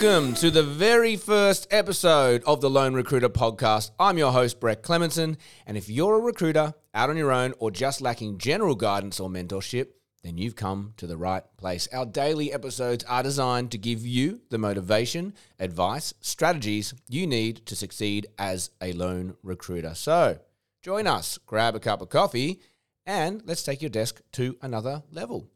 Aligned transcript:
Welcome 0.00 0.32
to 0.36 0.50
the 0.50 0.62
very 0.62 1.16
first 1.16 1.66
episode 1.70 2.42
of 2.44 2.62
the 2.62 2.70
Lone 2.70 2.94
Recruiter 2.94 3.28
podcast. 3.28 3.90
I'm 4.00 4.16
your 4.16 4.32
host, 4.32 4.58
Brett 4.58 4.82
Clemenson. 4.82 5.36
And 5.66 5.76
if 5.76 5.90
you're 5.90 6.16
a 6.16 6.22
recruiter 6.22 6.72
out 6.94 7.10
on 7.10 7.18
your 7.18 7.30
own 7.30 7.52
or 7.58 7.70
just 7.70 8.00
lacking 8.00 8.38
general 8.38 8.74
guidance 8.74 9.20
or 9.20 9.28
mentorship, 9.28 9.88
then 10.22 10.38
you've 10.38 10.56
come 10.56 10.94
to 10.96 11.06
the 11.06 11.18
right 11.18 11.42
place. 11.58 11.86
Our 11.92 12.06
daily 12.06 12.50
episodes 12.50 13.04
are 13.04 13.22
designed 13.22 13.72
to 13.72 13.78
give 13.78 14.06
you 14.06 14.40
the 14.48 14.56
motivation, 14.56 15.34
advice, 15.58 16.14
strategies 16.22 16.94
you 17.06 17.26
need 17.26 17.66
to 17.66 17.76
succeed 17.76 18.26
as 18.38 18.70
a 18.80 18.94
lone 18.94 19.36
recruiter. 19.42 19.94
So 19.94 20.38
join 20.82 21.06
us, 21.06 21.36
grab 21.44 21.74
a 21.74 21.78
cup 21.78 22.00
of 22.00 22.08
coffee, 22.08 22.62
and 23.04 23.42
let's 23.44 23.64
take 23.64 23.82
your 23.82 23.90
desk 23.90 24.22
to 24.32 24.56
another 24.62 25.02
level. 25.12 25.50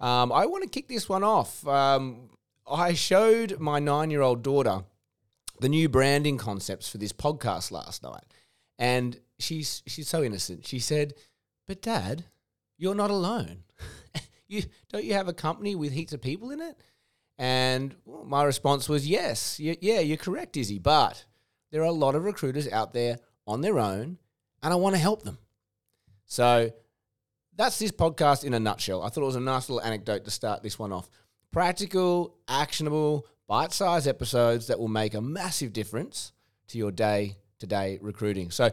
Um, 0.00 0.30
I 0.32 0.46
want 0.46 0.62
to 0.62 0.70
kick 0.70 0.86
this 0.86 1.08
one 1.08 1.24
off. 1.24 1.66
Um, 1.66 2.30
I 2.70 2.94
showed 2.94 3.58
my 3.58 3.78
nine 3.78 4.10
year 4.10 4.22
old 4.22 4.42
daughter 4.42 4.84
the 5.60 5.68
new 5.68 5.88
branding 5.88 6.38
concepts 6.38 6.88
for 6.88 6.98
this 6.98 7.12
podcast 7.12 7.70
last 7.70 8.02
night. 8.02 8.24
And 8.78 9.18
she's 9.38 9.82
she's 9.86 10.08
so 10.08 10.22
innocent. 10.22 10.66
She 10.66 10.78
said, 10.78 11.14
But 11.66 11.82
dad, 11.82 12.24
you're 12.78 12.94
not 12.94 13.10
alone. 13.10 13.64
you 14.48 14.62
don't 14.90 15.04
you 15.04 15.14
have 15.14 15.28
a 15.28 15.34
company 15.34 15.74
with 15.74 15.92
heaps 15.92 16.12
of 16.12 16.22
people 16.22 16.50
in 16.50 16.60
it? 16.60 16.76
And 17.38 17.94
my 18.24 18.44
response 18.44 18.88
was 18.88 19.08
yes. 19.08 19.58
yeah, 19.58 20.00
you're 20.00 20.16
correct, 20.16 20.56
Izzy. 20.56 20.78
But 20.78 21.24
there 21.72 21.82
are 21.82 21.86
a 21.86 21.92
lot 21.92 22.14
of 22.14 22.24
recruiters 22.24 22.68
out 22.68 22.92
there 22.92 23.18
on 23.46 23.62
their 23.62 23.78
own, 23.78 24.18
and 24.62 24.72
I 24.72 24.76
want 24.76 24.94
to 24.94 25.00
help 25.00 25.22
them. 25.22 25.38
So 26.26 26.70
that's 27.56 27.78
this 27.78 27.92
podcast 27.92 28.44
in 28.44 28.54
a 28.54 28.60
nutshell. 28.60 29.02
I 29.02 29.08
thought 29.08 29.22
it 29.22 29.26
was 29.26 29.36
a 29.36 29.40
nice 29.40 29.68
little 29.68 29.82
anecdote 29.82 30.24
to 30.24 30.30
start 30.30 30.62
this 30.62 30.78
one 30.78 30.92
off 30.92 31.08
practical, 31.52 32.36
actionable, 32.48 33.26
bite 33.46 33.72
sized 33.72 34.06
episodes 34.06 34.68
that 34.68 34.78
will 34.78 34.88
make 34.88 35.14
a 35.14 35.20
massive 35.20 35.72
difference 35.72 36.32
to 36.68 36.78
your 36.78 36.92
day 36.92 37.36
to 37.58 37.66
day 37.66 37.98
recruiting. 38.00 38.50
So 38.50 38.70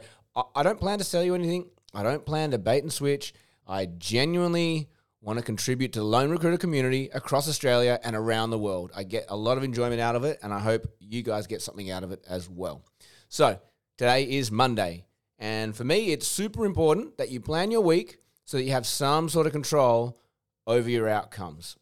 I 0.56 0.64
don't 0.64 0.80
plan 0.80 1.00
to 1.00 1.04
sell 1.04 1.24
you 1.24 1.36
anything. 1.36 1.70
I 1.94 2.04
don't 2.04 2.26
plan 2.26 2.52
to 2.52 2.58
bait 2.58 2.84
and 2.84 2.94
switch. 2.94 3.34
I 3.66 3.86
genuinely 3.86 4.90
want 5.22 5.40
to 5.40 5.44
contribute 5.44 5.94
to 5.94 6.00
the 6.00 6.06
lone 6.06 6.30
recruiter 6.30 6.58
community 6.58 7.10
across 7.14 7.50
Australia 7.50 8.00
and 8.04 8.16
around 8.16 8.52
the 8.52 8.60
world. 8.60 8.92
I 8.96 9.04
get 9.04 9.26
a 9.30 9.36
lot 9.36 9.58
of 9.58 9.64
enjoyment 9.64 10.00
out 10.00 10.16
of 10.16 10.24
it, 10.24 10.40
and 10.44 10.54
I 10.54 10.60
hope 10.60 10.86
you 11.00 11.24
guys 11.24 11.48
get 11.48 11.62
something 11.62 11.90
out 11.90 12.04
of 12.04 12.12
it 12.12 12.24
as 12.30 12.50
well. 12.50 12.86
So 13.30 13.60
today 13.98 14.24
is 14.24 14.52
Monday. 14.52 15.06
And 15.40 15.76
for 15.76 15.84
me, 15.84 16.12
it's 16.12 16.28
super 16.28 16.66
important 16.66 17.18
that 17.18 17.30
you 17.30 17.40
plan 17.40 17.72
your 17.72 17.82
week 17.82 18.20
so 18.46 18.58
that 18.58 18.64
you 18.64 18.72
have 18.72 18.88
some 18.88 19.28
sort 19.28 19.48
of 19.48 19.54
control 19.54 20.20
over 20.66 20.90
your 20.90 21.08
outcomes. 21.10 21.78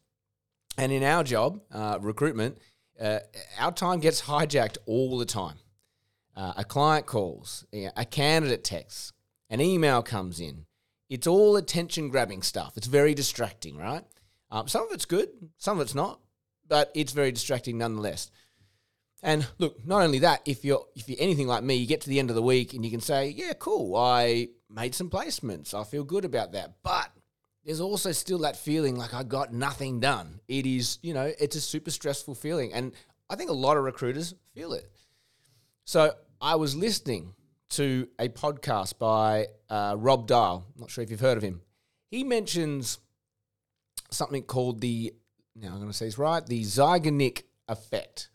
And 0.78 0.92
in 0.92 1.02
our 1.02 1.24
job, 1.24 1.60
uh, 1.72 1.98
recruitment, 2.00 2.58
uh, 3.00 3.20
our 3.58 3.72
time 3.72 4.00
gets 4.00 4.22
hijacked 4.22 4.78
all 4.86 5.18
the 5.18 5.24
time. 5.24 5.56
Uh, 6.34 6.52
a 6.58 6.64
client 6.64 7.06
calls, 7.06 7.64
a 7.72 8.04
candidate 8.04 8.62
texts, 8.62 9.12
an 9.48 9.60
email 9.60 10.02
comes 10.02 10.38
in. 10.38 10.66
It's 11.08 11.26
all 11.26 11.56
attention 11.56 12.10
grabbing 12.10 12.42
stuff. 12.42 12.76
It's 12.76 12.88
very 12.88 13.14
distracting, 13.14 13.78
right? 13.78 14.04
Um, 14.50 14.68
some 14.68 14.86
of 14.86 14.92
it's 14.92 15.06
good, 15.06 15.28
some 15.56 15.78
of 15.78 15.82
it's 15.82 15.94
not, 15.94 16.20
but 16.68 16.90
it's 16.94 17.12
very 17.12 17.32
distracting 17.32 17.78
nonetheless. 17.78 18.30
And 19.22 19.46
look, 19.58 19.84
not 19.86 20.02
only 20.02 20.18
that, 20.20 20.42
if 20.44 20.64
you're 20.64 20.84
if 20.94 21.08
you're 21.08 21.18
anything 21.20 21.46
like 21.46 21.64
me, 21.64 21.76
you 21.76 21.86
get 21.86 22.02
to 22.02 22.08
the 22.08 22.18
end 22.18 22.30
of 22.30 22.36
the 22.36 22.42
week 22.42 22.74
and 22.74 22.84
you 22.84 22.90
can 22.90 23.00
say, 23.00 23.28
"Yeah, 23.28 23.54
cool, 23.58 23.96
I 23.96 24.48
made 24.68 24.94
some 24.94 25.08
placements. 25.08 25.72
I 25.72 25.84
feel 25.84 26.04
good 26.04 26.24
about 26.24 26.52
that." 26.52 26.74
But 26.82 27.10
there's 27.66 27.80
also 27.80 28.12
still 28.12 28.38
that 28.38 28.56
feeling 28.56 28.94
like 28.94 29.12
I 29.12 29.24
got 29.24 29.52
nothing 29.52 29.98
done. 29.98 30.40
It 30.46 30.66
is, 30.66 31.00
you 31.02 31.12
know, 31.12 31.32
it's 31.38 31.56
a 31.56 31.60
super 31.60 31.90
stressful 31.90 32.36
feeling. 32.36 32.72
And 32.72 32.92
I 33.28 33.34
think 33.34 33.50
a 33.50 33.54
lot 33.54 33.76
of 33.76 33.82
recruiters 33.82 34.34
feel 34.54 34.72
it. 34.72 34.88
So 35.84 36.12
I 36.40 36.54
was 36.54 36.76
listening 36.76 37.34
to 37.70 38.06
a 38.20 38.28
podcast 38.28 39.00
by 39.00 39.48
uh, 39.68 39.96
Rob. 39.98 40.30
I'm 40.30 40.62
not 40.78 40.90
sure 40.90 41.02
if 41.02 41.10
you've 41.10 41.18
heard 41.18 41.36
of 41.36 41.42
him. 41.42 41.60
He 42.08 42.22
mentions 42.22 42.98
something 44.12 44.44
called 44.44 44.80
the, 44.80 45.12
now 45.56 45.72
I'm 45.72 45.78
going 45.78 45.88
to 45.88 45.92
say 45.92 46.04
this 46.06 46.18
right, 46.18 46.46
the 46.46 46.62
Zeigarnik 46.62 47.42
effect. 47.68 48.30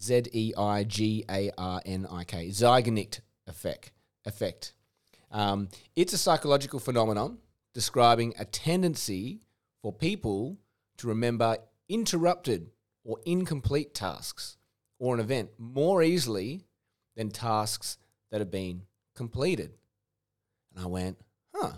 Z 0.00 0.24
E 0.32 0.52
I 0.58 0.82
G 0.82 1.24
A 1.30 1.52
R 1.56 1.80
N 1.86 2.08
I 2.10 2.24
K. 2.24 2.48
Zeigarnik 2.48 3.20
effect. 3.46 3.92
Effect. 4.24 4.74
Um, 5.30 5.68
it's 5.94 6.12
a 6.12 6.18
psychological 6.18 6.80
phenomenon 6.80 7.38
describing 7.74 8.32
a 8.38 8.44
tendency 8.44 9.40
for 9.82 9.92
people 9.92 10.56
to 10.96 11.08
remember 11.08 11.58
interrupted 11.88 12.70
or 13.04 13.18
incomplete 13.26 13.92
tasks 13.94 14.56
or 14.98 15.14
an 15.14 15.20
event 15.20 15.50
more 15.58 16.02
easily 16.02 16.64
than 17.16 17.30
tasks 17.30 17.98
that 18.30 18.40
have 18.40 18.50
been 18.50 18.82
completed. 19.14 19.72
And 20.74 20.84
I 20.84 20.88
went, 20.88 21.18
huh, 21.54 21.72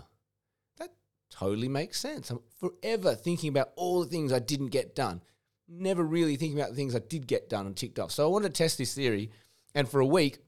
that 0.77 0.91
totally 1.29 1.67
makes 1.67 1.99
sense. 1.99 2.29
I'm 2.29 2.39
forever 2.59 3.13
thinking 3.15 3.49
about 3.49 3.71
all 3.75 4.01
the 4.01 4.09
things 4.09 4.31
I 4.31 4.39
didn't 4.39 4.67
get 4.67 4.95
done, 4.95 5.21
never 5.67 6.03
really 6.03 6.35
thinking 6.35 6.59
about 6.59 6.71
the 6.71 6.75
things 6.75 6.95
I 6.95 6.99
did 6.99 7.27
get 7.27 7.49
done 7.49 7.65
and 7.65 7.75
ticked 7.75 7.99
off. 7.99 8.11
So 8.11 8.25
I 8.25 8.31
wanted 8.31 8.53
to 8.53 8.63
test 8.63 8.77
this 8.77 8.95
theory. 8.95 9.31
And 9.75 9.89
for 9.89 9.99
a 9.99 10.05
week, 10.05 10.39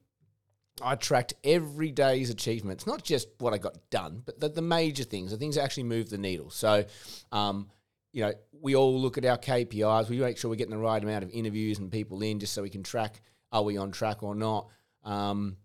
I 0.82 0.96
tracked 0.96 1.34
every 1.44 1.92
day's 1.92 2.30
achievements, 2.30 2.88
not 2.88 3.04
just 3.04 3.28
what 3.40 3.54
I 3.54 3.58
got 3.58 3.78
done, 3.90 4.22
but 4.26 4.40
the, 4.40 4.50
the 4.50 4.62
major 4.62 5.04
things, 5.04 5.32
the 5.32 5.38
things 5.38 5.56
that 5.56 5.64
actually 5.64 5.84
move 5.84 6.10
the 6.10 6.18
needle. 6.18 6.50
So, 6.50 6.86
um, 7.32 7.70
you 8.12 8.24
know, 8.24 8.34
we 8.62 8.76
all 8.76 9.00
look 9.00 9.18
at 9.18 9.26
our 9.26 9.38
KPIs. 9.38 10.10
We 10.10 10.18
make 10.20 10.38
sure 10.38 10.50
we're 10.50 10.56
getting 10.56 10.72
the 10.72 10.78
right 10.78 11.02
amount 11.02 11.24
of 11.24 11.32
interviews 11.32 11.80
and 11.80 11.92
people 11.92 12.22
in 12.22 12.40
just 12.40 12.54
so 12.54 12.62
we 12.62 12.70
can 12.70 12.84
track 12.84 13.22
are 13.52 13.64
we 13.64 13.78
on 13.78 13.92
track 13.92 14.24
or 14.24 14.36
not. 14.36 14.68
Um, 15.04 15.58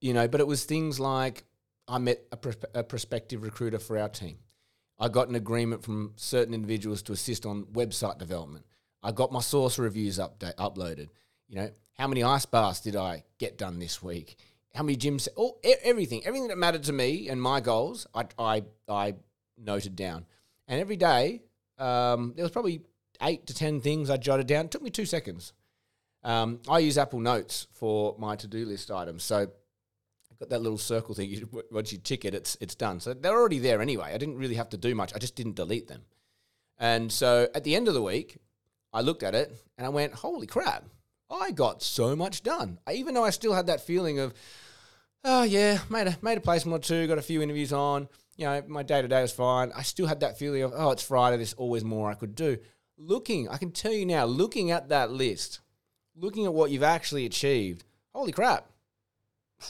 you 0.00 0.14
know, 0.14 0.28
but 0.28 0.40
it 0.40 0.46
was 0.46 0.64
things 0.64 1.00
like 1.00 1.44
I 1.88 1.98
met 1.98 2.22
a, 2.32 2.36
pr- 2.36 2.66
a 2.74 2.82
prospective 2.82 3.42
recruiter 3.42 3.78
for 3.78 3.98
our 3.98 4.08
team. 4.08 4.38
I 4.98 5.08
got 5.08 5.28
an 5.28 5.34
agreement 5.34 5.82
from 5.82 6.12
certain 6.16 6.54
individuals 6.54 7.02
to 7.02 7.12
assist 7.12 7.44
on 7.44 7.64
website 7.64 8.18
development. 8.18 8.64
I 9.02 9.12
got 9.12 9.30
my 9.30 9.40
source 9.40 9.78
reviews 9.78 10.18
update, 10.18 10.54
uploaded. 10.56 11.08
You 11.48 11.56
know, 11.56 11.70
how 11.98 12.06
many 12.06 12.22
ice 12.22 12.46
baths 12.46 12.80
did 12.80 12.96
I 12.96 13.24
get 13.38 13.58
done 13.58 13.78
this 13.78 14.02
week? 14.02 14.36
How 14.74 14.82
many 14.82 14.96
gyms? 14.98 15.28
Oh, 15.36 15.56
everything, 15.62 16.24
everything 16.26 16.48
that 16.48 16.58
mattered 16.58 16.84
to 16.84 16.92
me 16.92 17.28
and 17.28 17.40
my 17.40 17.60
goals, 17.60 18.06
I, 18.14 18.26
I, 18.38 18.62
I 18.88 19.14
noted 19.56 19.96
down. 19.96 20.26
And 20.68 20.80
every 20.80 20.96
day, 20.96 21.42
um, 21.78 22.34
there 22.36 22.44
was 22.44 22.52
probably 22.52 22.82
eight 23.22 23.46
to 23.46 23.54
ten 23.54 23.80
things 23.80 24.10
I 24.10 24.18
jotted 24.18 24.46
down. 24.46 24.66
It 24.66 24.70
took 24.70 24.82
me 24.82 24.90
two 24.90 25.06
seconds. 25.06 25.52
Um, 26.22 26.60
I 26.68 26.80
use 26.80 26.98
Apple 26.98 27.20
Notes 27.20 27.68
for 27.72 28.16
my 28.18 28.36
to-do 28.36 28.66
list 28.66 28.90
items, 28.90 29.22
so 29.22 29.42
I've 29.42 30.38
got 30.40 30.50
that 30.50 30.60
little 30.60 30.76
circle 30.76 31.14
thing. 31.14 31.48
Once 31.70 31.92
you 31.92 31.98
tick 31.98 32.24
it, 32.24 32.34
it's 32.34 32.58
it's 32.60 32.74
done. 32.74 33.00
So 33.00 33.14
they're 33.14 33.32
already 33.38 33.60
there 33.60 33.80
anyway. 33.80 34.12
I 34.12 34.18
didn't 34.18 34.36
really 34.36 34.56
have 34.56 34.68
to 34.70 34.76
do 34.76 34.94
much. 34.94 35.14
I 35.14 35.18
just 35.18 35.36
didn't 35.36 35.54
delete 35.54 35.88
them. 35.88 36.02
And 36.78 37.10
so 37.10 37.48
at 37.54 37.64
the 37.64 37.76
end 37.76 37.88
of 37.88 37.94
the 37.94 38.02
week, 38.02 38.38
I 38.92 39.00
looked 39.02 39.22
at 39.22 39.34
it 39.34 39.54
and 39.78 39.86
I 39.86 39.90
went, 39.90 40.14
"Holy 40.14 40.46
crap! 40.46 40.84
I 41.30 41.50
got 41.50 41.82
so 41.82 42.14
much 42.14 42.42
done. 42.42 42.78
I, 42.86 42.94
even 42.94 43.14
though 43.14 43.24
I 43.24 43.30
still 43.30 43.54
had 43.54 43.66
that 43.66 43.80
feeling 43.80 44.18
of, 44.18 44.34
oh 45.24 45.42
yeah, 45.42 45.78
made 45.88 46.06
a 46.06 46.16
made 46.22 46.38
a 46.38 46.40
placement 46.40 46.76
or 46.76 46.86
two, 46.86 47.06
got 47.06 47.18
a 47.18 47.22
few 47.22 47.42
interviews 47.42 47.72
on. 47.72 48.08
You 48.36 48.46
know, 48.46 48.62
my 48.68 48.82
day 48.82 49.02
to 49.02 49.08
day 49.08 49.22
was 49.22 49.32
fine. 49.32 49.72
I 49.74 49.82
still 49.82 50.06
had 50.06 50.20
that 50.20 50.38
feeling 50.38 50.62
of, 50.62 50.72
oh, 50.74 50.90
it's 50.90 51.02
Friday. 51.02 51.36
There's 51.38 51.54
always 51.54 51.84
more 51.84 52.10
I 52.10 52.14
could 52.14 52.34
do. 52.34 52.58
Looking, 52.98 53.48
I 53.48 53.56
can 53.56 53.72
tell 53.72 53.92
you 53.92 54.06
now, 54.06 54.24
looking 54.24 54.70
at 54.70 54.90
that 54.90 55.10
list, 55.10 55.60
looking 56.14 56.44
at 56.44 56.52
what 56.54 56.70
you've 56.70 56.82
actually 56.82 57.26
achieved, 57.26 57.84
holy 58.14 58.32
crap. 58.32 58.70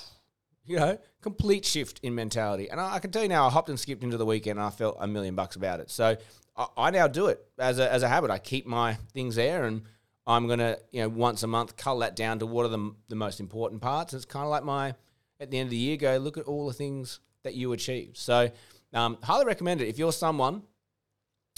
You 0.68 0.80
know, 0.80 0.98
complete 1.22 1.64
shift 1.64 2.00
in 2.02 2.16
mentality. 2.16 2.68
And 2.68 2.80
I, 2.80 2.94
I 2.94 2.98
can 2.98 3.12
tell 3.12 3.22
you 3.22 3.28
now, 3.28 3.46
I 3.46 3.50
hopped 3.50 3.68
and 3.68 3.78
skipped 3.78 4.02
into 4.02 4.16
the 4.16 4.26
weekend 4.26 4.58
and 4.58 4.66
I 4.66 4.70
felt 4.70 4.96
a 4.98 5.06
million 5.06 5.36
bucks 5.36 5.54
about 5.54 5.78
it. 5.78 5.92
So 5.92 6.16
I, 6.56 6.66
I 6.76 6.90
now 6.90 7.06
do 7.06 7.26
it 7.26 7.40
as 7.56 7.78
a, 7.78 7.92
as 7.92 8.02
a 8.02 8.08
habit. 8.08 8.32
I 8.32 8.38
keep 8.38 8.66
my 8.66 8.94
things 9.14 9.36
there 9.36 9.64
and 9.64 9.82
I'm 10.26 10.46
going 10.46 10.58
to, 10.58 10.78
you 10.90 11.02
know, 11.02 11.08
once 11.08 11.42
a 11.42 11.46
month 11.46 11.76
cull 11.76 12.00
that 12.00 12.16
down 12.16 12.40
to 12.40 12.46
what 12.46 12.66
are 12.66 12.70
the, 12.70 12.94
the 13.08 13.14
most 13.14 13.38
important 13.38 13.80
parts. 13.80 14.12
It's 14.12 14.24
kind 14.24 14.44
of 14.44 14.50
like 14.50 14.64
my, 14.64 14.94
at 15.38 15.50
the 15.50 15.58
end 15.58 15.66
of 15.66 15.70
the 15.70 15.76
year, 15.76 15.96
go 15.96 16.16
look 16.16 16.36
at 16.36 16.44
all 16.44 16.66
the 16.66 16.72
things 16.72 17.20
that 17.44 17.54
you 17.54 17.72
achieved. 17.72 18.16
So, 18.16 18.50
um, 18.92 19.18
highly 19.22 19.44
recommend 19.44 19.80
it. 19.80 19.88
If 19.88 19.98
you're 19.98 20.12
someone 20.12 20.62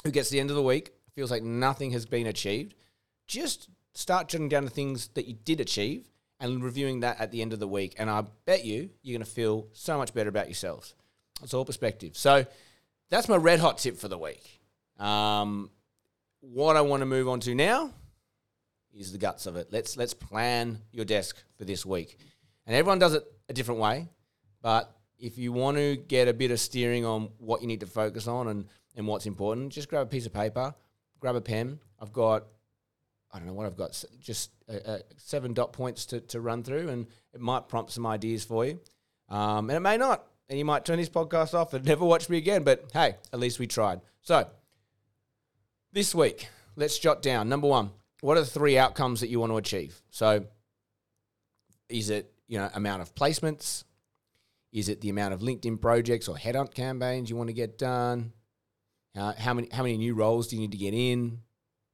who 0.04 0.10
gets 0.10 0.28
the 0.28 0.40
end 0.40 0.50
of 0.50 0.56
the 0.56 0.62
week, 0.62 0.92
feels 1.14 1.30
like 1.30 1.42
nothing 1.42 1.92
has 1.92 2.04
been 2.04 2.26
achieved, 2.26 2.74
just 3.26 3.68
start 3.94 4.28
jotting 4.28 4.48
down 4.48 4.64
the 4.64 4.70
things 4.70 5.08
that 5.14 5.26
you 5.26 5.34
did 5.44 5.60
achieve 5.60 6.08
and 6.40 6.62
reviewing 6.62 7.00
that 7.00 7.20
at 7.20 7.32
the 7.32 7.42
end 7.42 7.52
of 7.52 7.58
the 7.58 7.66
week. 7.66 7.94
And 7.98 8.10
I 8.10 8.24
bet 8.44 8.64
you, 8.64 8.90
you're 9.02 9.18
going 9.18 9.24
to 9.24 9.30
feel 9.30 9.66
so 9.72 9.96
much 9.96 10.14
better 10.14 10.28
about 10.28 10.46
yourselves. 10.46 10.94
It's 11.42 11.54
all 11.54 11.64
perspective. 11.64 12.16
So, 12.16 12.44
that's 13.10 13.28
my 13.28 13.36
red 13.36 13.60
hot 13.60 13.78
tip 13.78 13.96
for 13.96 14.08
the 14.08 14.18
week. 14.18 14.60
Um, 14.98 15.70
what 16.40 16.76
I 16.76 16.82
want 16.82 17.00
to 17.00 17.06
move 17.06 17.28
on 17.28 17.40
to 17.40 17.54
now 17.54 17.92
is 18.98 19.12
the 19.12 19.18
guts 19.18 19.46
of 19.46 19.56
it. 19.56 19.68
Let's 19.70 19.96
let's 19.96 20.14
plan 20.14 20.80
your 20.92 21.04
desk 21.04 21.36
for 21.56 21.64
this 21.64 21.86
week. 21.86 22.18
And 22.66 22.76
everyone 22.76 22.98
does 22.98 23.14
it 23.14 23.24
a 23.48 23.52
different 23.52 23.80
way, 23.80 24.08
but 24.60 24.94
if 25.18 25.38
you 25.38 25.52
want 25.52 25.76
to 25.78 25.96
get 25.96 26.28
a 26.28 26.34
bit 26.34 26.50
of 26.50 26.60
steering 26.60 27.04
on 27.04 27.30
what 27.38 27.60
you 27.60 27.66
need 27.66 27.80
to 27.80 27.86
focus 27.86 28.28
on 28.28 28.48
and, 28.48 28.66
and 28.94 29.06
what's 29.06 29.26
important, 29.26 29.72
just 29.72 29.88
grab 29.88 30.06
a 30.06 30.10
piece 30.10 30.26
of 30.26 30.32
paper, 30.32 30.74
grab 31.18 31.34
a 31.34 31.40
pen. 31.40 31.78
I've 32.00 32.12
got 32.12 32.44
I 33.30 33.38
don't 33.38 33.46
know 33.46 33.52
what 33.52 33.66
I've 33.66 33.76
got, 33.76 34.02
just 34.20 34.50
uh, 34.68 34.90
uh, 34.90 34.98
seven 35.16 35.52
dot 35.52 35.72
points 35.72 36.06
to, 36.06 36.20
to 36.20 36.40
run 36.40 36.62
through, 36.62 36.88
and 36.88 37.06
it 37.34 37.40
might 37.40 37.68
prompt 37.68 37.92
some 37.92 38.06
ideas 38.06 38.44
for 38.44 38.64
you. 38.64 38.80
Um, 39.28 39.68
and 39.68 39.76
it 39.76 39.80
may 39.80 39.96
not. 39.96 40.24
And 40.48 40.58
you 40.58 40.64
might 40.64 40.86
turn 40.86 40.96
this 40.96 41.10
podcast 41.10 41.52
off 41.52 41.74
and 41.74 41.84
never 41.86 42.04
watch 42.04 42.28
me 42.30 42.38
again, 42.38 42.64
but 42.64 42.86
hey, 42.92 43.16
at 43.32 43.38
least 43.38 43.58
we 43.58 43.66
tried. 43.66 44.00
So, 44.22 44.48
this 45.92 46.14
week, 46.14 46.48
let's 46.74 46.98
jot 46.98 47.20
down 47.20 47.48
number 47.48 47.68
one, 47.68 47.90
what 48.20 48.36
are 48.36 48.40
the 48.40 48.46
three 48.46 48.78
outcomes 48.78 49.20
that 49.20 49.28
you 49.28 49.40
want 49.40 49.52
to 49.52 49.56
achieve? 49.56 50.00
So, 50.10 50.44
is 51.88 52.10
it, 52.10 52.32
you 52.46 52.58
know, 52.58 52.68
amount 52.74 53.02
of 53.02 53.14
placements? 53.14 53.84
Is 54.72 54.88
it 54.88 55.00
the 55.00 55.08
amount 55.08 55.34
of 55.34 55.40
LinkedIn 55.40 55.80
projects 55.80 56.28
or 56.28 56.36
headhunt 56.36 56.74
campaigns 56.74 57.30
you 57.30 57.36
want 57.36 57.48
to 57.48 57.54
get 57.54 57.78
done? 57.78 58.32
Uh, 59.16 59.32
how 59.38 59.54
many 59.54 59.68
how 59.72 59.82
many 59.82 59.96
new 59.96 60.14
roles 60.14 60.48
do 60.48 60.56
you 60.56 60.62
need 60.62 60.72
to 60.72 60.78
get 60.78 60.94
in? 60.94 61.40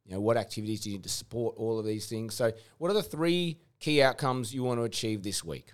You 0.04 0.12
know, 0.12 0.20
what 0.20 0.36
activities 0.36 0.80
do 0.80 0.90
you 0.90 0.96
need 0.96 1.04
to 1.04 1.08
support 1.08 1.54
all 1.56 1.78
of 1.78 1.86
these 1.86 2.06
things? 2.06 2.34
So, 2.34 2.52
what 2.78 2.90
are 2.90 2.94
the 2.94 3.02
three 3.02 3.58
key 3.80 4.02
outcomes 4.02 4.52
you 4.52 4.62
want 4.62 4.80
to 4.80 4.84
achieve 4.84 5.22
this 5.22 5.44
week? 5.44 5.72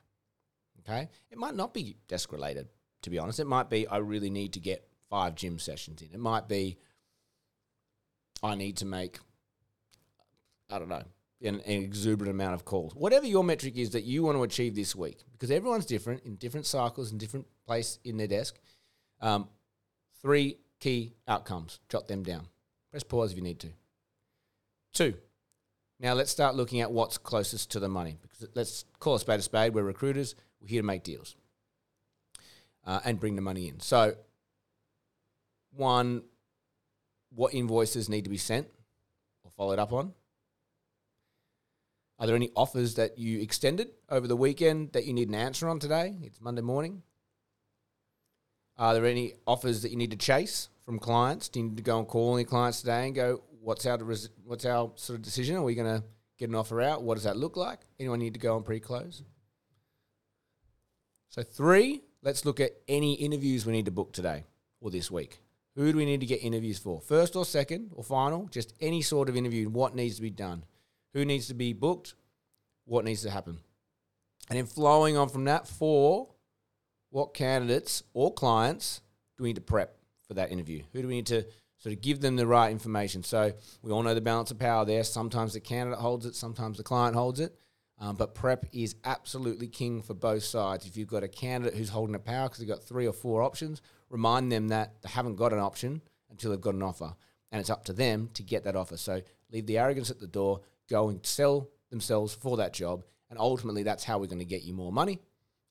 Okay. 0.81 1.09
It 1.31 1.39
might 1.39 1.55
not 1.55 1.75
be 1.75 1.97
desk 2.09 2.33
related, 2.33 2.69
to 3.03 3.11
be 3.11 3.19
honest. 3.19 3.41
It 3.41 3.47
might 3.47 3.71
be 3.71 3.87
I 3.87 3.99
really 3.99 4.31
need 4.31 4.53
to 4.55 4.61
get 4.61 4.87
five 5.09 5.35
gym 5.35 5.59
sessions 5.59 6.03
in. 6.03 6.09
It 6.13 6.21
might 6.21 6.49
be 6.49 6.79
I 8.43 8.55
need 8.55 8.79
to 8.79 8.87
make, 8.87 9.19
I 10.71 10.79
don't 10.79 10.89
know, 10.89 11.03
an, 11.43 11.61
an 11.61 11.83
exuberant 11.83 12.31
amount 12.31 12.55
of 12.55 12.65
calls. 12.65 12.95
Whatever 12.95 13.27
your 13.27 13.45
metric 13.45 13.77
is 13.77 13.91
that 13.91 14.05
you 14.05 14.23
want 14.23 14.37
to 14.37 14.43
achieve 14.43 14.75
this 14.75 14.95
week, 14.95 15.25
because 15.33 15.51
everyone's 15.51 15.87
different 15.87 16.25
in 16.25 16.37
different 16.37 16.67
cycles, 16.67 17.13
in 17.13 17.19
different 17.19 17.47
place 17.67 17.99
in 18.05 18.17
their 18.17 18.27
desk. 18.27 18.59
Um, 19.21 19.49
three 20.23 20.59
key 20.79 21.15
outcomes. 21.29 21.81
Jot 21.89 22.09
them 22.09 22.23
down. 22.23 22.47
Press 22.91 23.03
pause 23.03 23.33
if 23.33 23.37
you 23.37 23.43
need 23.43 23.61
to. 23.61 23.69
Two. 24.93 25.15
Now 26.01 26.15
let's 26.15 26.31
start 26.31 26.55
looking 26.55 26.81
at 26.81 26.91
what's 26.91 27.19
closest 27.19 27.71
to 27.73 27.81
the 27.81 27.89
money. 27.89 28.19
Because 28.21 28.49
let's 28.55 28.85
call 28.99 29.17
a 29.17 29.21
spade 29.21 29.39
a 29.39 29.43
spade. 29.43 29.75
We're 29.75 29.83
recruiters. 29.83 30.35
We're 30.61 30.69
here 30.69 30.83
to 30.83 30.87
make 30.87 31.05
deals 31.05 31.37
uh, 32.87 33.01
and 33.05 33.21
bring 33.21 33.37
the 33.37 33.43
money 33.43 33.69
in. 33.69 33.81
So, 33.81 34.15
one, 35.73 36.23
what 37.35 37.55
invoices 37.55 38.09
need 38.09 38.25
to 38.25 38.31
be 38.31 38.39
sent 38.39 38.69
or 39.45 39.51
followed 39.51 39.79
up 39.79 39.93
on? 39.93 40.13
Are 42.21 42.27
there 42.27 42.37
any 42.37 42.51
offers 42.55 42.97
that 42.97 43.19
you 43.19 43.41
extended 43.41 43.93
over 44.11 44.29
the 44.29 44.37
weekend 44.37 44.93
that 44.93 45.07
you 45.07 45.15
need 45.15 45.31
an 45.31 45.35
answer 45.35 45.67
on 45.71 45.79
today? 45.79 46.19
It's 46.23 46.39
Monday 46.39 46.61
morning. 46.61 47.03
Are 48.77 48.93
there 48.93 49.07
any 49.07 49.33
offers 49.47 49.81
that 49.81 49.91
you 49.91 49.97
need 49.97 50.11
to 50.11 50.19
chase 50.19 50.69
from 50.85 50.99
clients? 50.99 51.49
Do 51.49 51.61
you 51.61 51.69
need 51.71 51.79
to 51.79 51.83
go 51.83 51.99
and 51.99 52.07
call 52.07 52.35
any 52.35 52.45
clients 52.45 52.81
today 52.81 53.07
and 53.07 53.15
go, 53.15 53.43
what's 53.63 53.87
our, 53.87 53.97
what's 54.45 54.67
our 54.67 54.93
sort 54.97 55.19
of 55.19 55.23
decision? 55.23 55.57
Are 55.57 55.63
we 55.63 55.75
going 55.75 56.01
to 56.01 56.05
get 56.39 56.51
an 56.51 56.55
offer 56.55 56.83
out? 56.83 57.03
What 57.03 57.15
does 57.15 57.25
that 57.25 57.39
look 57.39 57.57
like? 57.57 57.81
Anyone 57.99 58.19
need 58.19 58.35
to 58.35 58.41
go 58.41 58.55
and 58.55 58.67
pre-close? 58.67 59.23
So 61.31 61.43
three, 61.43 62.03
let's 62.23 62.45
look 62.45 62.61
at 62.61 62.73
any 62.87 63.15
interviews 63.15 63.65
we 63.65 63.73
need 63.73 63.87
to 63.87 63.91
book 63.91 64.13
today 64.13 64.45
or 64.83 64.91
this 64.91 65.11
week. 65.11 65.41
Who 65.75 65.91
do 65.91 65.97
we 65.97 66.05
need 66.05 66.21
to 66.21 66.27
get 66.27 66.43
interviews 66.43 66.79
for? 66.79 67.01
First 67.01 67.35
or 67.35 67.47
second 67.47 67.93
or 67.95 68.05
final? 68.05 68.47
Just 68.49 68.75
any 68.79 69.01
sort 69.01 69.31
of 69.31 69.37
interview. 69.39 69.71
What 69.71 69.95
needs 69.95 70.17
to 70.17 70.23
be 70.23 70.29
done? 70.29 70.65
Who 71.15 71.25
needs 71.25 71.49
to 71.49 71.55
be 71.55 71.73
booked? 71.73 72.15
What 72.85 73.05
needs 73.05 73.23
to 73.23 73.31
happen? 73.31 73.59
And 74.49 74.59
then 74.59 74.67
flowing 74.67 75.17
on 75.17 75.29
from 75.29 75.45
that, 75.45 75.69
four, 75.69 76.29
what 77.11 77.35
candidates 77.35 78.03
or 78.15 78.33
clients 78.33 79.01
do 79.37 79.45
we 79.45 79.51
need 79.51 79.57
to 79.57 79.61
prep 79.61 79.97
for 80.27 80.35
that 80.35 80.51
interview? 80.51 80.83
Who 80.93 81.03
do 81.03 81.09
we 81.09 81.15
need 81.15 81.27
to 81.27 81.45
sort 81.79 81.95
of 81.95 82.01
give 82.01 82.21
them 82.21 82.37
the 82.37 82.47
right 82.47 82.71
information? 82.71 83.23
So 83.23 83.53
we 83.83 83.93
all 83.93 84.03
know 84.03 84.15
the 84.15 84.21
balance 84.21 84.51
of 84.51 84.59
power 84.59 84.85
there. 84.85 85.05
Sometimes 85.05 85.53
the 85.53 85.61
candidate 85.61 86.01
holds 86.01 86.27
it, 86.27 86.35
sometimes 86.35 86.79
the 86.79 86.85
client 86.85 87.15
holds 87.15 87.41
it. 87.41 87.55
Um, 88.01 88.17
but 88.17 88.35
prep 88.35 88.65
is 88.73 88.97
absolutely 89.05 89.69
king 89.69 90.01
for 90.01 90.15
both 90.15 90.43
sides. 90.43 90.87
If 90.87 90.97
you've 90.97 91.09
got 91.09 91.23
a 91.23 91.29
candidate 91.29 91.77
who's 91.77 91.91
holding 91.91 92.15
the 92.15 92.19
power 92.19 92.49
because 92.49 92.59
they've 92.59 92.69
got 92.69 92.83
three 92.83 93.07
or 93.07 93.13
four 93.13 93.43
options, 93.43 93.83
remind 94.09 94.51
them 94.51 94.69
that 94.69 94.95
they 95.03 95.11
haven't 95.11 95.37
got 95.37 95.53
an 95.53 95.59
option 95.59 96.01
until 96.31 96.51
they've 96.51 96.61
got 96.61 96.75
an 96.75 96.83
offer. 96.83 97.15
And 97.53 97.61
it's 97.61 97.69
up 97.69 97.85
to 97.87 97.93
them 97.93 98.31
to 98.35 98.43
get 98.43 98.65
that 98.65 98.75
offer. 98.75 98.97
So 98.97 99.21
leave 99.53 99.67
the 99.67 99.79
arrogance 99.79 100.11
at 100.11 100.19
the 100.19 100.27
door, 100.27 100.61
go 100.91 101.09
and 101.09 101.25
sell 101.25 101.69
themselves 101.91 102.35
for 102.35 102.59
that 102.59 102.73
job. 102.73 103.05
And 103.31 103.39
ultimately, 103.39 103.85
that's 103.85 104.05
how 104.05 104.19
we're 104.19 104.27
going 104.27 104.41
to 104.41 104.45
get 104.45 104.63
you 104.63 104.75
more 104.75 104.93
money. 104.93 105.21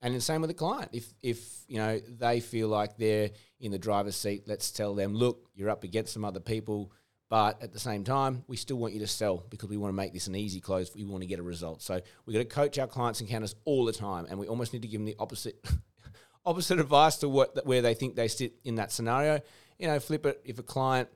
And 0.02 0.16
the 0.16 0.22
same 0.22 0.42
with 0.42 0.50
the 0.50 0.54
client. 0.54 0.92
If 0.94 1.14
if 1.22 1.66
you 1.68 1.78
know 1.78 2.00
they 2.00 2.40
feel 2.40 2.70
like 2.70 2.98
they're 2.98 3.32
in 3.60 3.72
the 3.72 3.78
driver's 3.78 4.16
seat, 4.16 4.44
let's 4.48 4.72
tell 4.72 4.96
them, 4.96 5.14
look, 5.14 5.50
you're 5.56 5.70
up 5.70 5.84
against 5.84 6.14
some 6.14 6.24
other 6.24 6.40
people, 6.40 6.94
but 7.30 7.62
at 7.62 7.74
the 7.74 7.80
same 7.80 8.06
time, 8.06 8.46
we 8.48 8.56
still 8.56 8.78
want 8.78 8.94
you 8.94 9.02
to 9.02 9.08
sell 9.08 9.44
because 9.50 9.70
we 9.70 9.76
want 9.76 9.92
to 9.92 9.96
make 9.96 10.14
this 10.14 10.28
an 10.28 10.38
easy 10.38 10.62
close. 10.62 10.96
We 10.96 11.04
want 11.04 11.22
to 11.22 11.28
get 11.28 11.40
a 11.40 11.44
result. 11.44 11.82
So 11.82 12.00
we 12.26 12.34
got 12.34 12.40
to 12.40 12.46
coach 12.46 12.80
our 12.80 12.88
clients 12.88 13.20
and 13.20 13.30
candidates 13.30 13.56
all 13.66 13.84
the 13.84 13.92
time, 13.92 14.26
and 14.30 14.40
we 14.40 14.48
almost 14.48 14.72
need 14.72 14.84
to 14.84 14.88
give 14.88 15.00
them 15.00 15.06
the 15.06 15.18
opposite 15.20 15.64
opposite 16.46 16.80
advice 16.80 17.18
to 17.18 17.28
what 17.28 17.66
where 17.66 17.82
they 17.82 17.94
think 17.94 18.16
they 18.16 18.30
sit 18.30 18.54
in 18.64 18.76
that 18.76 18.94
scenario. 18.94 19.42
You 19.78 19.88
know, 19.88 20.00
flip 20.00 20.26
it. 20.26 20.42
If 20.46 20.60
a 20.60 20.64
client 20.64 21.10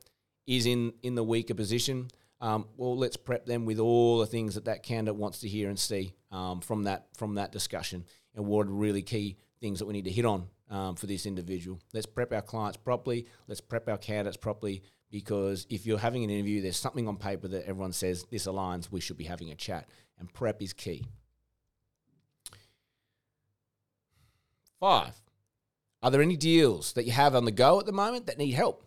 is 0.46 0.66
in 0.66 0.92
in 1.02 1.14
the 1.14 1.24
weaker 1.24 1.54
position, 1.54 2.08
um, 2.40 2.66
well, 2.76 2.96
let's 2.96 3.16
prep 3.16 3.46
them 3.46 3.64
with 3.64 3.78
all 3.78 4.18
the 4.18 4.26
things 4.26 4.54
that 4.54 4.66
that 4.66 4.82
candidate 4.82 5.16
wants 5.16 5.40
to 5.40 5.48
hear 5.48 5.68
and 5.68 5.78
see 5.78 6.14
um, 6.30 6.60
from 6.60 6.84
that 6.84 7.06
from 7.16 7.36
that 7.36 7.52
discussion, 7.52 8.04
and 8.34 8.46
what 8.46 8.66
are 8.66 8.70
really 8.70 9.02
key 9.02 9.36
things 9.60 9.78
that 9.78 9.86
we 9.86 9.92
need 9.92 10.04
to 10.04 10.10
hit 10.10 10.24
on 10.26 10.48
um, 10.70 10.96
for 10.96 11.06
this 11.06 11.26
individual. 11.26 11.80
Let's 11.92 12.06
prep 12.06 12.32
our 12.32 12.42
clients 12.42 12.76
properly. 12.76 13.26
Let's 13.46 13.60
prep 13.60 13.88
our 13.88 13.98
candidates 13.98 14.36
properly. 14.36 14.82
Because 15.10 15.64
if 15.70 15.86
you're 15.86 15.98
having 15.98 16.24
an 16.24 16.30
interview, 16.30 16.60
there's 16.60 16.76
something 16.76 17.06
on 17.06 17.18
paper 17.18 17.46
that 17.46 17.68
everyone 17.68 17.92
says 17.92 18.24
this 18.32 18.48
aligns. 18.48 18.90
We 18.90 19.00
should 19.00 19.16
be 19.16 19.24
having 19.24 19.50
a 19.52 19.54
chat, 19.54 19.88
and 20.18 20.32
prep 20.32 20.60
is 20.60 20.72
key. 20.72 21.06
Five. 24.80 25.14
Are 26.02 26.10
there 26.10 26.20
any 26.20 26.36
deals 26.36 26.94
that 26.94 27.04
you 27.04 27.12
have 27.12 27.36
on 27.36 27.44
the 27.44 27.52
go 27.52 27.78
at 27.78 27.86
the 27.86 27.92
moment 27.92 28.26
that 28.26 28.38
need 28.38 28.54
help? 28.54 28.84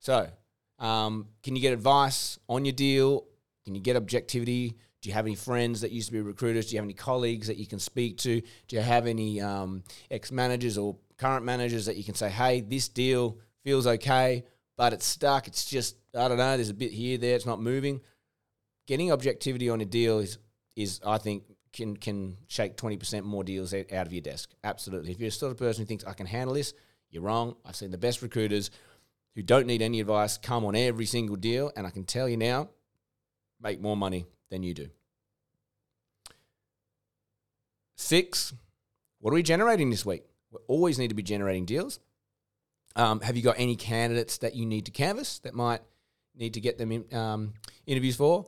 So, 0.00 0.30
um, 0.78 1.28
can 1.42 1.56
you 1.56 1.62
get 1.62 1.72
advice 1.72 2.38
on 2.48 2.64
your 2.64 2.72
deal? 2.72 3.26
Can 3.64 3.74
you 3.74 3.80
get 3.80 3.96
objectivity? 3.96 4.76
Do 5.00 5.08
you 5.08 5.14
have 5.14 5.26
any 5.26 5.34
friends 5.34 5.80
that 5.80 5.90
used 5.90 6.08
to 6.08 6.12
be 6.12 6.20
recruiters? 6.20 6.66
Do 6.66 6.74
you 6.74 6.78
have 6.78 6.86
any 6.86 6.94
colleagues 6.94 7.48
that 7.48 7.56
you 7.56 7.66
can 7.66 7.78
speak 7.78 8.18
to? 8.18 8.40
Do 8.40 8.76
you 8.76 8.82
have 8.82 9.06
any 9.06 9.40
um, 9.40 9.82
ex 10.10 10.30
managers 10.30 10.78
or 10.78 10.96
current 11.18 11.44
managers 11.44 11.86
that 11.86 11.96
you 11.96 12.04
can 12.04 12.14
say, 12.14 12.28
hey, 12.28 12.60
this 12.60 12.88
deal 12.88 13.38
feels 13.64 13.86
okay, 13.86 14.44
but 14.76 14.92
it's 14.92 15.06
stuck. 15.06 15.46
It's 15.48 15.64
just, 15.64 15.96
I 16.14 16.28
don't 16.28 16.38
know, 16.38 16.56
there's 16.56 16.70
a 16.70 16.74
bit 16.74 16.92
here, 16.92 17.18
there, 17.18 17.34
it's 17.34 17.46
not 17.46 17.60
moving. 17.60 18.00
Getting 18.86 19.12
objectivity 19.12 19.70
on 19.70 19.80
a 19.80 19.84
deal 19.84 20.18
is, 20.18 20.38
is 20.76 21.00
I 21.04 21.18
think, 21.18 21.44
can 21.72 21.96
can 21.96 22.36
shake 22.48 22.76
20% 22.76 23.22
more 23.22 23.42
deals 23.42 23.72
out 23.72 23.86
of 23.90 24.12
your 24.12 24.20
desk. 24.20 24.50
Absolutely. 24.62 25.12
If 25.12 25.20
you're 25.20 25.30
the 25.30 25.34
sort 25.34 25.52
of 25.52 25.58
person 25.58 25.82
who 25.82 25.86
thinks, 25.86 26.04
I 26.04 26.12
can 26.12 26.26
handle 26.26 26.54
this, 26.54 26.74
you're 27.10 27.22
wrong. 27.22 27.56
I've 27.64 27.76
seen 27.76 27.90
the 27.90 27.98
best 27.98 28.22
recruiters 28.22 28.70
who 29.34 29.42
don't 29.42 29.66
need 29.66 29.82
any 29.82 30.00
advice 30.00 30.36
come 30.36 30.64
on 30.64 30.76
every 30.76 31.06
single 31.06 31.36
deal, 31.36 31.72
and 31.76 31.86
I 31.86 31.90
can 31.90 32.04
tell 32.04 32.28
you 32.28 32.36
now, 32.36 32.68
make 33.60 33.80
more 33.80 33.96
money 33.96 34.26
than 34.50 34.62
you 34.62 34.74
do. 34.74 34.88
Six, 37.96 38.52
what 39.20 39.30
are 39.30 39.34
we 39.34 39.42
generating 39.42 39.90
this 39.90 40.04
week? 40.04 40.24
We 40.50 40.58
always 40.66 40.98
need 40.98 41.08
to 41.08 41.14
be 41.14 41.22
generating 41.22 41.64
deals. 41.64 42.00
Um, 42.94 43.20
have 43.20 43.36
you 43.36 43.42
got 43.42 43.56
any 43.58 43.76
candidates 43.76 44.38
that 44.38 44.54
you 44.54 44.66
need 44.66 44.86
to 44.86 44.90
canvas 44.90 45.38
that 45.40 45.54
might 45.54 45.80
need 46.34 46.54
to 46.54 46.60
get 46.60 46.76
them 46.76 46.92
in, 46.92 47.14
um, 47.14 47.54
interviews 47.86 48.16
for? 48.16 48.46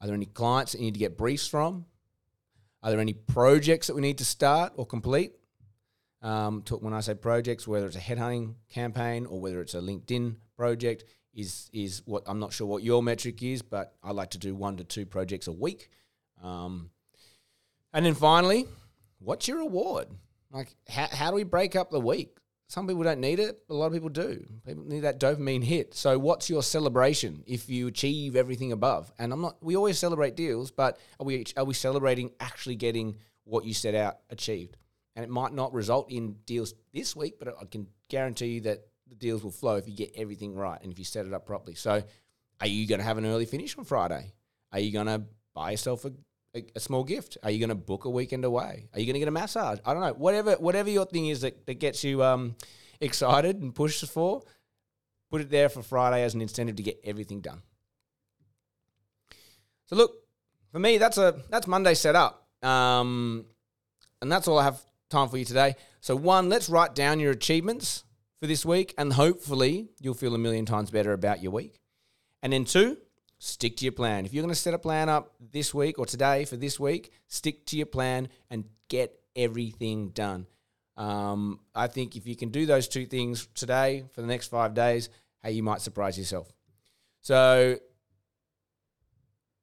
Are 0.00 0.06
there 0.06 0.14
any 0.14 0.26
clients 0.26 0.72
that 0.72 0.78
you 0.78 0.86
need 0.86 0.94
to 0.94 1.00
get 1.00 1.16
briefs 1.16 1.46
from? 1.46 1.86
Are 2.82 2.90
there 2.90 3.00
any 3.00 3.14
projects 3.14 3.86
that 3.86 3.94
we 3.94 4.02
need 4.02 4.18
to 4.18 4.24
start 4.24 4.72
or 4.76 4.84
complete? 4.84 5.32
Um, 6.22 6.62
talk, 6.62 6.82
when 6.82 6.94
I 6.94 7.00
say 7.00 7.14
projects, 7.14 7.68
whether 7.68 7.86
it's 7.86 7.96
a 7.96 8.00
headhunting 8.00 8.54
campaign 8.70 9.26
or 9.26 9.40
whether 9.40 9.60
it's 9.60 9.74
a 9.74 9.80
LinkedIn 9.80 10.36
project, 10.56 11.04
is 11.34 11.70
is 11.72 12.02
what 12.06 12.22
I'm 12.26 12.38
not 12.38 12.52
sure 12.52 12.66
what 12.66 12.82
your 12.82 13.02
metric 13.02 13.42
is, 13.42 13.62
but 13.62 13.94
I 14.02 14.12
like 14.12 14.30
to 14.30 14.38
do 14.38 14.54
one 14.54 14.78
to 14.78 14.84
two 14.84 15.06
projects 15.06 15.46
a 15.46 15.52
week. 15.52 15.90
Um, 16.42 16.90
and 17.92 18.04
then 18.04 18.14
finally, 18.14 18.66
what's 19.18 19.46
your 19.46 19.58
reward? 19.58 20.08
Like, 20.50 20.74
how, 20.88 21.08
how 21.10 21.30
do 21.30 21.36
we 21.36 21.44
break 21.44 21.76
up 21.76 21.90
the 21.90 22.00
week? 22.00 22.38
Some 22.68 22.88
people 22.88 23.04
don't 23.04 23.20
need 23.20 23.38
it, 23.38 23.60
a 23.70 23.74
lot 23.74 23.86
of 23.86 23.92
people 23.92 24.08
do. 24.08 24.44
People 24.66 24.84
need 24.84 25.00
that 25.00 25.20
dopamine 25.20 25.62
hit. 25.62 25.94
So, 25.94 26.18
what's 26.18 26.50
your 26.50 26.62
celebration 26.62 27.44
if 27.46 27.68
you 27.68 27.86
achieve 27.86 28.34
everything 28.34 28.72
above? 28.72 29.12
And 29.18 29.32
I'm 29.32 29.40
not. 29.40 29.56
We 29.62 29.76
always 29.76 29.98
celebrate 29.98 30.34
deals, 30.34 30.72
but 30.72 30.98
are 31.20 31.26
we 31.26 31.44
are 31.56 31.64
we 31.64 31.74
celebrating 31.74 32.32
actually 32.40 32.74
getting 32.74 33.18
what 33.44 33.64
you 33.64 33.72
set 33.72 33.94
out 33.94 34.18
achieved? 34.30 34.76
And 35.16 35.24
it 35.24 35.30
might 35.30 35.52
not 35.52 35.72
result 35.72 36.12
in 36.12 36.36
deals 36.44 36.74
this 36.92 37.16
week, 37.16 37.38
but 37.38 37.48
I 37.48 37.64
can 37.64 37.88
guarantee 38.08 38.46
you 38.46 38.60
that 38.62 38.86
the 39.08 39.14
deals 39.14 39.42
will 39.42 39.50
flow 39.50 39.76
if 39.76 39.88
you 39.88 39.96
get 39.96 40.12
everything 40.14 40.54
right 40.54 40.78
and 40.82 40.92
if 40.92 40.98
you 40.98 41.04
set 41.04 41.26
it 41.26 41.32
up 41.32 41.46
properly. 41.46 41.74
So, 41.74 42.02
are 42.60 42.66
you 42.66 42.86
going 42.86 42.98
to 42.98 43.04
have 43.04 43.18
an 43.18 43.26
early 43.26 43.46
finish 43.46 43.76
on 43.78 43.84
Friday? 43.84 44.32
Are 44.72 44.78
you 44.78 44.92
going 44.92 45.06
to 45.06 45.22
buy 45.54 45.70
yourself 45.72 46.04
a, 46.04 46.12
a, 46.54 46.64
a 46.76 46.80
small 46.80 47.02
gift? 47.02 47.38
Are 47.42 47.50
you 47.50 47.58
going 47.58 47.70
to 47.70 47.74
book 47.74 48.04
a 48.04 48.10
weekend 48.10 48.44
away? 48.44 48.88
Are 48.92 49.00
you 49.00 49.06
going 49.06 49.14
to 49.14 49.18
get 49.18 49.28
a 49.28 49.32
massage? 49.32 49.78
I 49.84 49.92
don't 49.92 50.02
know. 50.02 50.12
Whatever 50.12 50.52
whatever 50.54 50.90
your 50.90 51.06
thing 51.06 51.28
is 51.28 51.40
that, 51.40 51.66
that 51.66 51.80
gets 51.80 52.04
you 52.04 52.22
um, 52.22 52.56
excited 53.00 53.62
and 53.62 53.74
pushes 53.74 54.08
for, 54.08 54.42
put 55.30 55.40
it 55.40 55.50
there 55.50 55.68
for 55.68 55.82
Friday 55.82 56.22
as 56.22 56.34
an 56.34 56.42
incentive 56.42 56.76
to 56.76 56.82
get 56.82 57.00
everything 57.04 57.40
done. 57.40 57.62
So 59.86 59.96
look, 59.96 60.12
for 60.72 60.78
me, 60.78 60.98
that's 60.98 61.18
a 61.18 61.40
that's 61.48 61.66
Monday 61.66 61.94
set 61.94 62.16
up. 62.16 62.48
Um, 62.62 63.46
and 64.20 64.32
that's 64.32 64.48
all 64.48 64.58
I 64.58 64.64
have 64.64 64.80
time 65.08 65.28
for 65.28 65.36
you 65.36 65.44
today. 65.44 65.76
So 66.00 66.16
one, 66.16 66.48
let's 66.48 66.68
write 66.68 66.94
down 66.94 67.20
your 67.20 67.32
achievements 67.32 68.04
for 68.38 68.46
this 68.46 68.64
week, 68.64 68.94
and 68.98 69.12
hopefully 69.12 69.88
you'll 70.00 70.14
feel 70.14 70.34
a 70.34 70.38
million 70.38 70.66
times 70.66 70.90
better 70.90 71.12
about 71.12 71.42
your 71.42 71.52
week. 71.52 71.80
And 72.42 72.52
then 72.52 72.64
two, 72.64 72.98
stick 73.38 73.76
to 73.78 73.84
your 73.84 73.92
plan. 73.92 74.26
If 74.26 74.34
you're 74.34 74.42
going 74.42 74.54
to 74.54 74.60
set 74.60 74.74
a 74.74 74.78
plan 74.78 75.08
up 75.08 75.34
this 75.40 75.72
week 75.72 75.98
or 75.98 76.06
today 76.06 76.44
for 76.44 76.56
this 76.56 76.78
week, 76.78 77.12
stick 77.28 77.66
to 77.66 77.76
your 77.76 77.86
plan 77.86 78.28
and 78.50 78.64
get 78.88 79.18
everything 79.34 80.10
done. 80.10 80.46
Um, 80.96 81.60
I 81.74 81.88
think 81.88 82.16
if 82.16 82.26
you 82.26 82.36
can 82.36 82.48
do 82.50 82.66
those 82.66 82.88
two 82.88 83.06
things 83.06 83.48
today 83.54 84.04
for 84.12 84.22
the 84.22 84.26
next 84.26 84.48
five 84.48 84.74
days, 84.74 85.10
hey, 85.42 85.52
you 85.52 85.62
might 85.62 85.80
surprise 85.80 86.18
yourself. 86.18 86.50
So 87.20 87.78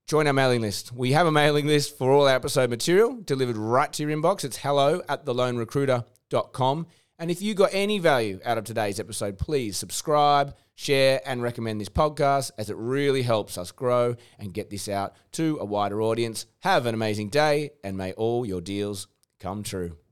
join 0.07 0.27
our 0.27 0.33
mailing 0.33 0.61
list. 0.61 0.91
We 0.91 1.13
have 1.13 1.27
a 1.27 1.31
mailing 1.31 1.67
list 1.67 1.97
for 1.97 2.11
all 2.11 2.27
our 2.27 2.35
episode 2.35 2.69
material 2.69 3.19
delivered 3.23 3.57
right 3.57 3.91
to 3.93 4.03
your 4.03 4.11
inbox. 4.11 4.43
It's 4.43 4.57
hello 4.57 5.01
at 5.07 5.25
thelonerecruiter.com. 5.25 6.87
And 7.19 7.31
if 7.31 7.41
you 7.41 7.53
got 7.53 7.69
any 7.73 7.99
value 7.99 8.39
out 8.43 8.57
of 8.57 8.65
today's 8.65 8.99
episode, 8.99 9.37
please 9.37 9.77
subscribe, 9.77 10.55
share, 10.75 11.21
and 11.25 11.41
recommend 11.41 11.79
this 11.79 11.89
podcast 11.89 12.51
as 12.57 12.69
it 12.69 12.75
really 12.75 13.21
helps 13.21 13.57
us 13.57 13.71
grow 13.71 14.15
and 14.39 14.53
get 14.53 14.69
this 14.69 14.89
out 14.89 15.15
to 15.33 15.57
a 15.61 15.65
wider 15.65 16.01
audience. 16.01 16.47
Have 16.59 16.85
an 16.85 16.95
amazing 16.95 17.29
day, 17.29 17.71
and 17.83 17.95
may 17.95 18.13
all 18.13 18.45
your 18.45 18.61
deals 18.61 19.07
come 19.39 19.63
true. 19.63 20.02